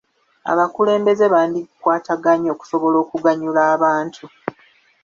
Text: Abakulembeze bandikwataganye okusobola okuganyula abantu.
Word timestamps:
Abakulembeze 0.51 1.25
bandikwataganye 1.33 2.49
okusobola 2.55 2.95
okuganyula 3.03 3.61
abantu. 3.75 4.23